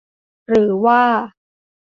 [0.49, 1.01] หรือว่า